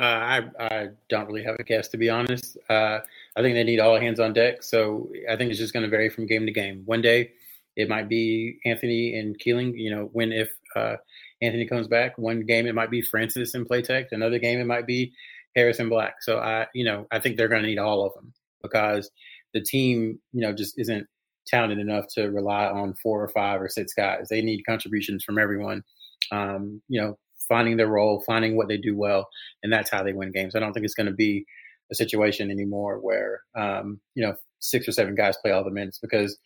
[0.01, 2.57] Uh, I I don't really have a guess to be honest.
[2.69, 2.99] Uh,
[3.37, 4.65] I think they need all hands on deck.
[4.65, 6.83] So I think it's just going to vary from game to game.
[6.87, 7.33] One day
[7.77, 9.77] it might be Anthony and Keeling.
[9.77, 10.97] You know, when if uh,
[11.41, 14.07] Anthony comes back, one game it might be Francis and Platek.
[14.13, 15.13] Another game it might be
[15.57, 16.17] Harris and Black.
[16.23, 18.33] So I you know I think they're going to need all of them
[18.63, 19.11] because
[19.55, 21.07] the team you know just isn't
[21.47, 24.29] talented enough to rely on four or five or six guys.
[24.29, 25.83] They need contributions from everyone.
[26.31, 29.29] Um, you know, finding their role, finding what they do well,
[29.63, 30.55] and that's how they win games.
[30.55, 31.45] I don't think it's going to be
[31.91, 35.99] a situation anymore where um, you know six or seven guys play all the minutes
[35.99, 36.39] because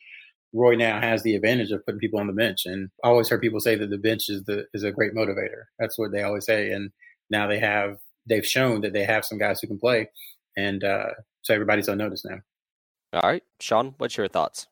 [0.52, 2.66] Roy now has the advantage of putting people on the bench.
[2.66, 5.64] And I always heard people say that the bench is the is a great motivator.
[5.78, 6.70] That's what they always say.
[6.70, 6.90] And
[7.30, 10.08] now they have they've shown that they have some guys who can play,
[10.56, 11.08] and uh,
[11.42, 12.38] so everybody's on notice now.
[13.12, 14.66] All right, Sean, what's your thoughts?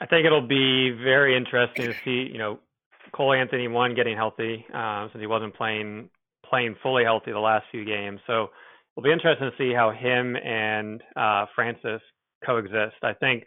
[0.00, 2.30] I think it'll be very interesting to see.
[2.32, 2.58] You know,
[3.12, 6.08] Cole Anthony one getting healthy uh, since he wasn't playing
[6.48, 8.20] playing fully healthy the last few games.
[8.26, 8.50] So
[8.96, 12.00] it'll be interesting to see how him and uh, Francis
[12.44, 12.96] coexist.
[13.02, 13.44] I think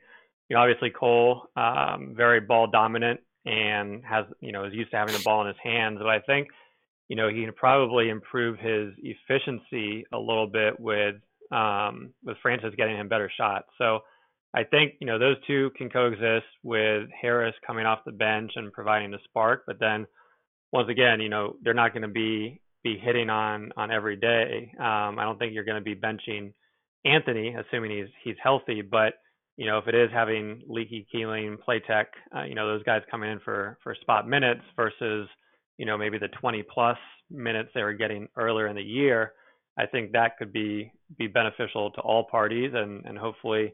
[0.49, 4.97] you know obviously Cole um, very ball dominant and has you know is used to
[4.97, 5.97] having the ball in his hands.
[5.99, 6.47] But I think
[7.09, 11.15] you know he can probably improve his efficiency a little bit with
[11.51, 13.67] um, with Francis getting him better shots.
[13.77, 13.99] So
[14.53, 18.71] I think you know those two can coexist with Harris coming off the bench and
[18.71, 19.63] providing the spark.
[19.65, 20.07] But then
[20.71, 24.71] once again, you know they're not going to be be hitting on on every day.
[24.79, 26.53] Um, I don't think you're going to be benching
[27.05, 28.81] Anthony, assuming he's he's healthy.
[28.81, 29.13] But
[29.57, 33.31] you know if it is having Leaky Keeling, Platek, uh, you know those guys coming
[33.31, 35.27] in for for spot minutes versus
[35.77, 36.97] you know maybe the 20 plus
[37.29, 39.33] minutes they were getting earlier in the year.
[39.77, 43.73] I think that could be be beneficial to all parties, and and hopefully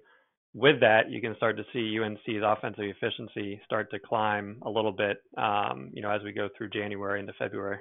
[0.53, 4.91] with that, you can start to see UNC's offensive efficiency start to climb a little
[4.91, 7.77] bit, um, you know, as we go through January into February.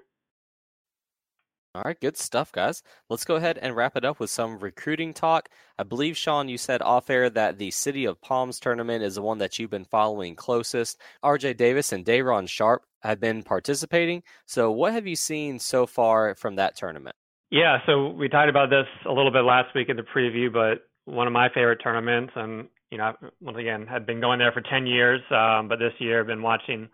[1.75, 2.83] All right, good stuff, guys.
[3.11, 5.49] Let's go ahead and wrap it up with some recruiting talk.
[5.79, 9.23] I believe, Sean, you said off air that the City of Palms tournament is the
[9.23, 10.99] one that you've been following closest.
[11.23, 14.23] RJ Davis and Day'Ron Sharpe have been participating.
[14.47, 17.15] So, what have you seen so far from that tournament?
[17.51, 20.89] Yeah, so we talked about this a little bit last week in the preview, but
[21.05, 22.33] one of my favorite tournaments.
[22.35, 25.93] And you know, once again, had been going there for 10 years, um, but this
[25.99, 26.89] year I've been watching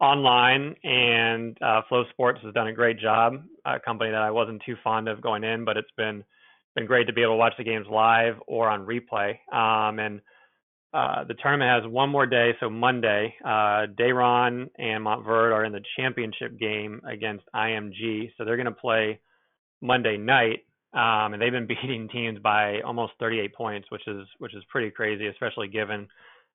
[0.00, 3.42] online, and uh, FloSports has done a great job.
[3.64, 6.24] A company that I wasn't too fond of going in, but it's been
[6.74, 9.30] been great to be able to watch the games live or on replay.
[9.50, 10.20] Um, and
[10.92, 15.72] uh, the tournament has one more day, so Monday, uh, Day'Ron and Montverde are in
[15.72, 19.20] the championship game against IMG, so they're going to play
[19.80, 24.54] Monday night um, and they've been beating teams by almost 38 points, which is which
[24.54, 26.08] is pretty crazy, especially given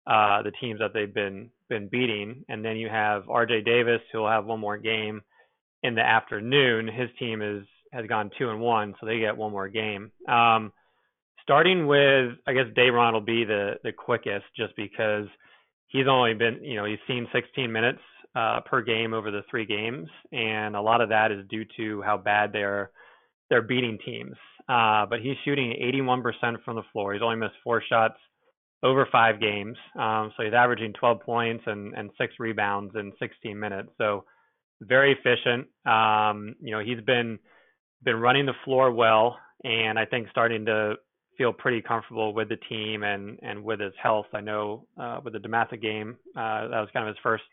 [0.08, 2.44] uh, the teams that they've been been beating.
[2.50, 3.62] And then you have R.J.
[3.62, 5.22] Davis, who will have one more game
[5.84, 6.88] in the afternoon.
[6.88, 10.12] His team is has gone two and one, so they get one more game.
[10.28, 10.72] Um,
[11.42, 15.28] starting with, I guess Day'Ron will be the the quickest, just because
[15.88, 18.00] he's only been, you know, he's seen 16 minutes
[18.36, 22.02] uh, per game over the three games, and a lot of that is due to
[22.02, 22.92] how bad they are
[23.50, 24.36] they're beating teams.
[24.70, 25.74] Uh, but he's shooting
[26.14, 27.14] 81% from the floor.
[27.14, 28.16] He's only missed four shots
[28.84, 29.78] over five games.
[30.00, 33.90] Um, so he's averaging 12 points and, and six rebounds in 16 minutes.
[33.98, 34.26] So
[34.82, 35.68] very efficient.
[35.86, 37.40] Um, you know, he's been
[38.04, 40.96] been running the floor well, and I think starting to
[41.38, 44.26] feel pretty comfortable with the team and and with his health.
[44.34, 47.44] I know uh, with the DeMatha game, uh, that was kind of his first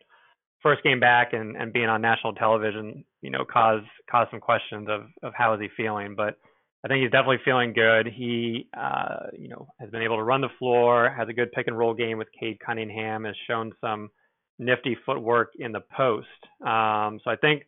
[0.62, 4.88] first game back and, and being on national television, you know, caused caused some questions
[4.90, 6.14] of of how is he feeling.
[6.16, 6.38] But
[6.84, 8.06] I think he's definitely feeling good.
[8.06, 11.66] He, uh, you know, has been able to run the floor, has a good pick
[11.66, 14.10] and roll game with Cade Cunningham, has shown some
[14.58, 16.26] nifty footwork in the post.
[16.60, 17.64] Um, so I think,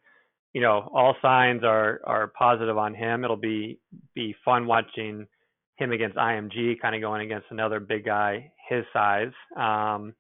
[0.53, 3.25] you know, all signs are are positive on him.
[3.25, 3.81] It'll be
[4.15, 5.27] be fun watching
[5.77, 9.33] him against IMG, kind of going against another big guy his size.
[9.57, 10.15] Um,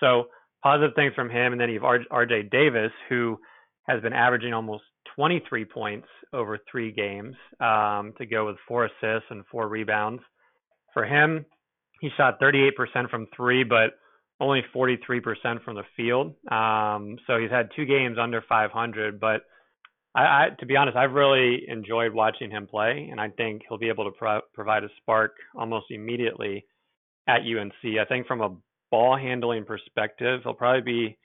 [0.00, 0.24] so
[0.62, 1.52] positive things from him.
[1.52, 3.38] And then you have RJ Davis, who
[3.86, 4.84] has been averaging almost
[5.16, 10.22] 23 points over three games um, to go with four assists and four rebounds.
[10.92, 11.44] For him,
[12.00, 13.92] he shot 38% from three, but
[14.40, 16.34] only 43% from the field.
[16.50, 19.20] Um, so he's had two games under 500.
[19.20, 19.42] But
[20.14, 23.78] I, I, to be honest, I've really enjoyed watching him play, and I think he'll
[23.78, 26.64] be able to pro- provide a spark almost immediately
[27.28, 27.98] at UNC.
[27.98, 28.56] I think from a
[28.90, 31.18] ball handling perspective, he'll probably be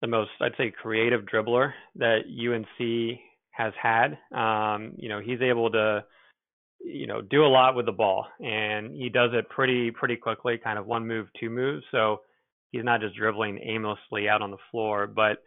[0.00, 3.18] the most, I'd say, creative dribbler that UNC
[3.52, 4.18] has had.
[4.36, 6.04] Um, you know, he's able to,
[6.80, 10.58] you know, do a lot with the ball, and he does it pretty pretty quickly,
[10.62, 11.84] kind of one move, two moves.
[11.90, 12.20] So
[12.70, 15.38] he's not just dribbling aimlessly out on the floor, but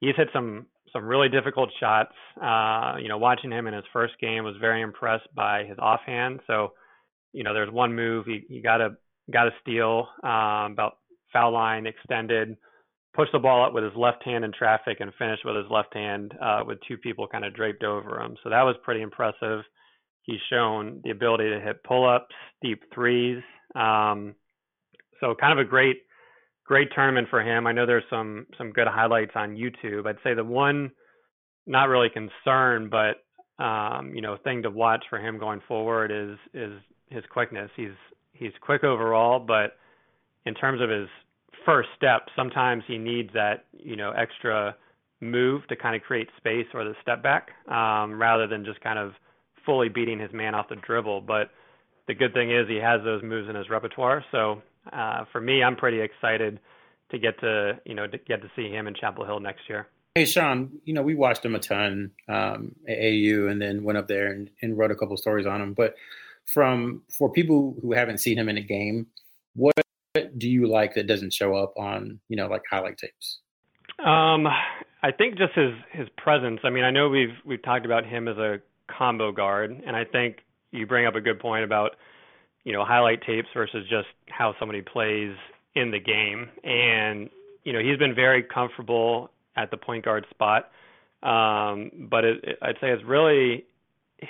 [0.00, 2.12] he's hit some some really difficult shots.
[2.40, 6.40] Uh, you know, watching him in his first game was very impressed by his offhand.
[6.46, 6.72] So,
[7.32, 8.90] you know, there's one move he, he got a
[9.32, 10.98] got a steal um, about
[11.32, 12.56] foul line extended,
[13.14, 15.94] pushed the ball up with his left hand in traffic, and finished with his left
[15.94, 18.36] hand uh, with two people kind of draped over him.
[18.42, 19.60] So that was pretty impressive.
[20.22, 23.42] He's shown the ability to hit pull ups, deep threes.
[23.74, 24.34] Um,
[25.20, 26.02] so kind of a great,
[26.64, 27.66] great tournament for him.
[27.66, 30.06] I know there's some some good highlights on YouTube.
[30.06, 30.90] I'd say the one,
[31.66, 33.22] not really concern, but
[33.62, 37.70] um, you know, thing to watch for him going forward is is his quickness.
[37.76, 37.92] He's
[38.32, 39.76] he's quick overall, but
[40.46, 41.08] in terms of his
[41.64, 44.76] first step, sometimes he needs that, you know, extra
[45.20, 48.98] move to kind of create space or the step back, um, rather than just kind
[48.98, 49.12] of
[49.64, 51.20] fully beating his man off the dribble.
[51.22, 51.50] But
[52.08, 54.24] the good thing is he has those moves in his repertoire.
[54.32, 56.58] So uh, for me, I'm pretty excited
[57.10, 59.86] to get to, you know, to get to see him in Chapel Hill next year.
[60.14, 63.96] Hey Sean, you know we watched him a ton um, at AU, and then went
[63.96, 65.72] up there and, and wrote a couple stories on him.
[65.72, 65.94] But
[66.52, 69.06] from for people who haven't seen him in a game,
[69.54, 69.72] what
[70.36, 73.40] do you like that doesn't show up on you know like highlight tapes?
[73.98, 74.46] Um,
[75.02, 76.60] I think just his his presence.
[76.64, 78.60] I mean, I know we've we've talked about him as a
[78.96, 80.38] combo guard, and I think
[80.70, 81.92] you bring up a good point about
[82.64, 85.34] you know highlight tapes versus just how somebody plays
[85.74, 86.48] in the game.
[86.64, 87.30] And
[87.64, 90.70] you know he's been very comfortable at the point guard spot,
[91.22, 93.64] um, but it, it, I'd say it's really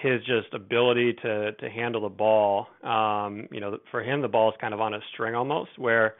[0.00, 2.66] his just ability to to handle the ball.
[2.82, 6.14] Um, you know, for him the ball is kind of on a string almost, where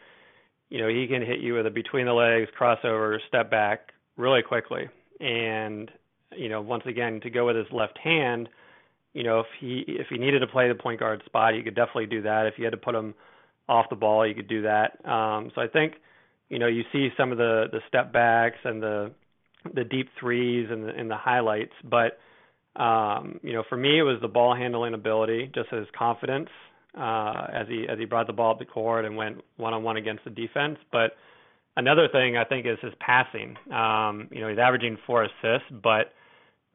[0.69, 4.43] you know he can hit you with a between the legs crossover, step back really
[4.43, 4.89] quickly,
[5.21, 5.91] and
[6.37, 8.49] you know once again to go with his left hand
[9.13, 11.75] you know, if he if he needed to play the point guard spot, he could
[11.75, 12.47] definitely do that.
[12.47, 13.15] If you had to put him
[13.69, 15.05] off the ball, you could do that.
[15.09, 15.95] Um, so I think,
[16.49, 19.13] you know, you see some of the the step backs and the
[19.75, 22.19] the deep threes and the, and the highlights, but
[22.77, 26.49] um, you know, for me, it was the ball handling ability, just his confidence
[26.99, 29.83] uh, as he as he brought the ball up the court and went one on
[29.83, 30.79] one against the defense.
[30.91, 31.13] But
[31.77, 33.57] another thing I think is his passing.
[33.73, 36.13] Um, you know, he's averaging four assists, but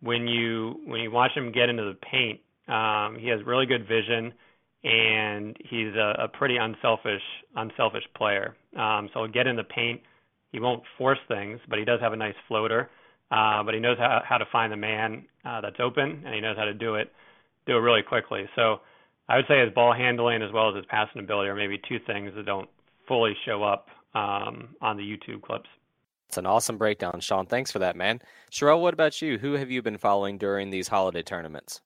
[0.02, 3.88] when you when you watch him get into the paint, um, he has really good
[3.88, 4.34] vision,
[4.84, 7.22] and he's a, a pretty unselfish
[7.56, 8.56] unselfish player.
[8.78, 10.02] Um, so he'll get in the paint.
[10.52, 12.89] He won't force things, but he does have a nice floater.
[13.30, 16.41] Uh, but he knows how, how to find the man uh, that's open, and he
[16.41, 17.11] knows how to do it
[17.67, 18.45] do it really quickly.
[18.55, 18.80] So
[19.30, 21.99] I would say his ball handling as well as his passing ability are maybe two
[22.07, 22.69] things that don't
[23.07, 25.69] fully show up um, on the YouTube clips.
[26.30, 27.45] It's an awesome breakdown, Sean.
[27.45, 28.21] Thanks for that, man.
[28.51, 29.38] Sherrell, what about you?
[29.38, 31.82] Who have you been following during these holiday tournaments?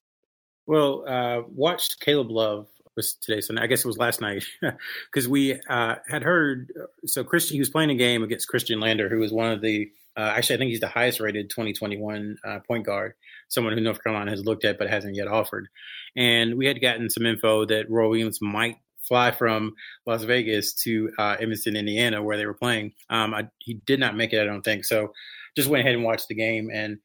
[0.66, 4.44] Well, uh, watched Caleb Love was today, so I guess it was last night
[5.12, 6.72] because we uh, had heard.
[7.06, 9.92] So Khristian, he was playing a game against Khristian Lander, who was one of the.
[10.18, 13.14] Uh, actually, I think he's the highest rated 2021 uh, point guard,
[13.50, 15.68] someone who North Carolina has looked at but hasn't yet offered.
[16.16, 19.74] And we had gotten some info that Roy Williams might fly from
[20.06, 22.94] Las Vegas to uh, Evanston, Indiana, where they were playing.
[23.10, 24.86] Um, I, he did not make it, I don't think.
[24.86, 25.14] So
[25.56, 26.98] just went ahead and watched the game and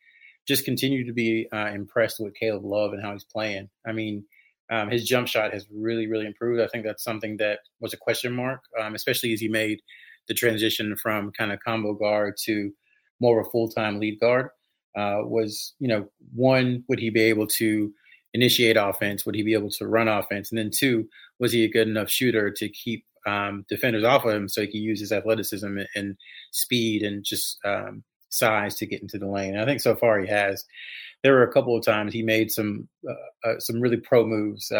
[0.46, 3.68] just continued to be uh, impressed with Caleb Love and how he's playing.
[3.86, 4.24] I mean,
[4.70, 6.60] um, his jump shot has really, really improved.
[6.60, 9.80] I think that's something that was a question mark, um, especially as he made
[10.28, 12.72] the transition from kind of combo guard to
[13.20, 14.50] more of a full time lead guard.
[14.96, 17.92] Uh, was you know one would he be able to
[18.34, 19.24] initiate offense?
[19.24, 20.50] Would he be able to run offense?
[20.50, 21.08] And then two,
[21.38, 24.66] was he a good enough shooter to keep um, defenders off of him so he
[24.68, 26.16] could use his athleticism and,
[26.52, 29.54] speed and just um, size to get into the lane?
[29.54, 30.64] And I think so far he has.
[31.22, 34.70] There were a couple of times he made some uh, uh, some really pro moves.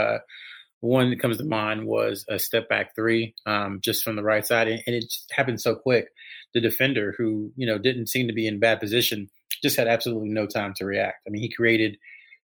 [0.86, 4.46] One that comes to mind was a step back three, um, just from the right
[4.46, 6.08] side, and, it happened so quick.
[6.54, 9.28] The defender, who you know didn't seem to be in bad position,
[9.62, 11.22] just had absolutely no time to react.
[11.26, 11.96] I mean, he created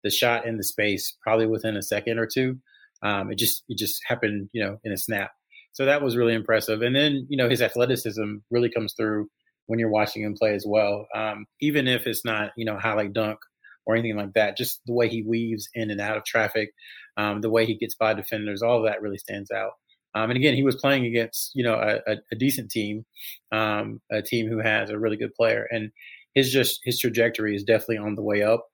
[0.04, 2.60] the shot in the space probably within a second or two.
[3.02, 5.32] Um, it just it just happened, you know, in a snap.
[5.72, 6.82] So that was really impressive.
[6.82, 9.30] And then you know his athleticism really comes through
[9.68, 11.08] when you're watching him play as well.
[11.16, 13.40] Um, even if it's not you know highlight dunk
[13.86, 16.72] or anything like that, just the way he weaves in and out of traffic,
[17.18, 19.72] um, the way he gets by defenders, all of that really stands out.
[20.14, 23.06] Um, and again, he was playing against you know a, a, a decent team,
[23.52, 25.92] um, a team who has a really good player, and
[26.34, 28.66] his just his trajectory is definitely on the way up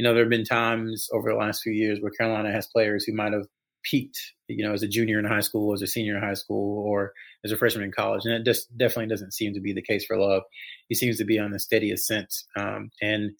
[0.00, 3.04] you know, there have been times over the last few years where Carolina has players
[3.04, 3.44] who might have
[3.84, 4.18] peaked,
[4.48, 7.12] you know, as a junior in high school, as a senior in high school, or
[7.44, 8.24] as a freshman in college.
[8.24, 10.44] And it just definitely doesn't seem to be the case for Love.
[10.88, 12.32] He seems to be on a steady ascent.
[12.56, 13.32] Um, and,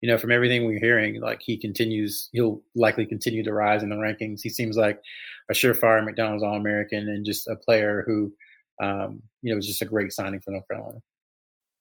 [0.00, 3.88] you know, from everything we're hearing, like he continues, he'll likely continue to rise in
[3.88, 4.40] the rankings.
[4.42, 5.00] He seems like
[5.50, 8.32] a surefire McDonald's All American and just a player who,
[8.82, 10.98] um, you know, was just a great signing for North Carolina.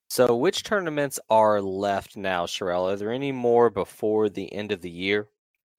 [0.09, 2.93] So, which tournaments are left now, Sherrell?
[2.93, 5.28] Are there any more before the end of the year?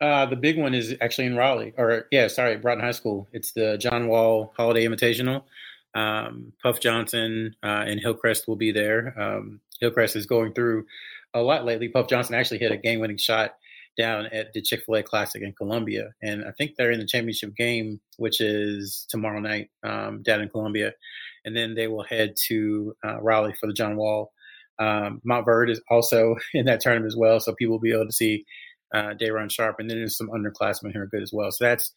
[0.01, 3.29] Uh, the big one is actually in Raleigh, or yeah, sorry, Broughton High School.
[3.33, 5.45] It's the John Wall Holiday Invitational.
[5.95, 9.19] Um, Puff Johnson uh, and Hillcrest will be there.
[9.19, 10.85] Um, Hillcrest is going through
[11.37, 11.89] a lot lately.
[11.89, 13.53] Puff Johnson actually hit a game-winning shot
[13.97, 17.07] down at the Chick Fil A Classic in Columbia, and I think they're in the
[17.07, 20.93] championship game, which is tomorrow night um, down in Columbia
[21.47, 24.33] and then they will head to uh, Raleigh for the John Wall.
[24.79, 28.13] Um, Montverde is also in that tournament as well, so people will be able to
[28.13, 28.45] see
[28.93, 31.51] uh, Day'Ron Sharpe, and then there's some underclassmen who are good as well.
[31.51, 31.93] So that's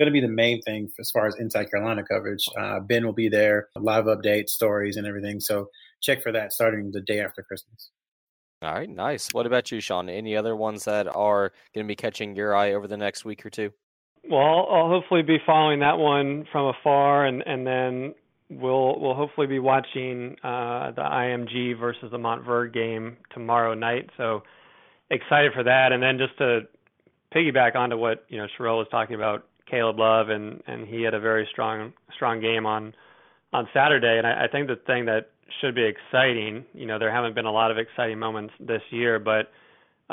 [0.00, 2.44] going to be the main thing as far as Inside Carolina coverage.
[2.58, 5.38] Uh, ben will be there, live updates, stories, and everything.
[5.38, 5.68] So
[6.02, 7.90] check for that starting the day after Christmas.
[8.64, 9.28] All right, nice.
[9.34, 10.08] What about you, Sean?
[10.08, 13.44] Any other ones that are going to be catching your eye over the next week
[13.44, 13.70] or two?
[14.30, 18.14] Well, I'll, hopefully be following that one from afar, and and then
[18.48, 24.08] we'll we'll hopefully be watching uh, the IMG versus the Montverde game tomorrow night.
[24.16, 24.42] So
[25.10, 25.92] excited for that.
[25.92, 26.60] And then just to
[27.34, 31.12] piggyback onto what you know Sherrell was talking about, Caleb Love, and and he had
[31.12, 32.94] a very strong strong game on
[33.52, 34.16] on Saturday.
[34.16, 36.64] And I, I think the thing that should be exciting.
[36.74, 39.50] You know, there haven't been a lot of exciting moments this year, but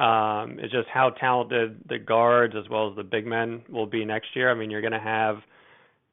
[0.01, 4.05] um, it's just how talented the guards as well as the big men will be
[4.05, 4.49] next year.
[4.51, 5.37] I mean, you're going to have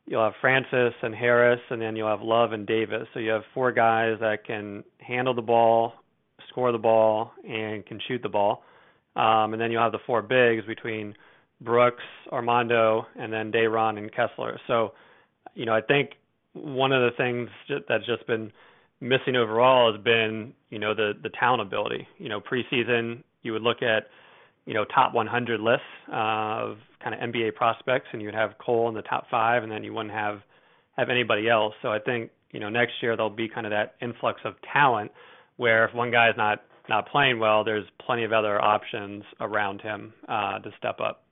[0.07, 3.07] you'll have Francis and Harris, and then you'll have Love and Davis.
[3.13, 5.93] So you have four guys that can handle the ball,
[6.49, 8.63] score the ball, and can shoot the ball.
[9.17, 11.15] Um, and then you'll have the four bigs between
[11.61, 14.59] Brooks, Armando, and then Day'Ron and Kessler.
[14.67, 14.93] So,
[15.55, 16.13] you know, I think
[16.55, 17.51] one of the things
[17.89, 18.53] that's just been
[19.01, 22.07] missing overall has been, you know, the the talent ability.
[22.19, 24.09] You know, preseason you would look at,
[24.67, 28.95] you know, top 100 lists of kind of NBA prospects, and you'd have Cole in
[28.95, 30.41] the top five, and then you wouldn't have
[30.97, 31.75] have anybody else.
[31.81, 35.13] So I think, you know, next year there'll be kind of that influx of talent,
[35.57, 40.13] where if one guy's not not playing well, there's plenty of other options around him
[40.29, 41.23] uh, to step up.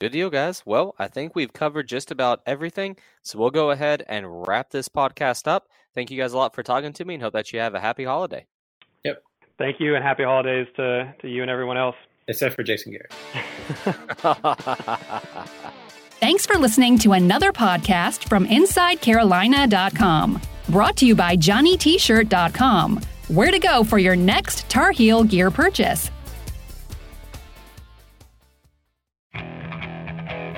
[0.00, 0.62] Good deal, guys.
[0.64, 2.96] Well, I think we've covered just about everything.
[3.22, 5.68] So we'll go ahead and wrap this podcast up.
[5.94, 7.80] Thank you guys a lot for talking to me and hope that you have a
[7.80, 8.46] happy holiday.
[9.04, 9.22] Yep.
[9.58, 11.96] Thank you and happy holidays to, to you and everyone else.
[12.28, 13.12] Except for Jason Garrett.
[16.20, 20.42] Thanks for listening to another podcast from InsideCarolina.com.
[20.68, 23.00] Brought to you by JohnnyT-shirt.com.
[23.28, 26.10] Where to go for your next Tar Heel gear purchase.